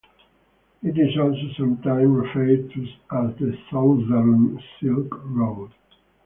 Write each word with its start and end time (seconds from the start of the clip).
It 0.81 0.97
is 0.97 1.15
also 1.15 1.53
sometimes 1.55 2.07
referred 2.09 2.71
to 2.71 2.81
as 3.17 3.35
the 3.37 3.55
Southern 3.69 4.59
Silk 4.79 5.21
Road. 5.25 5.71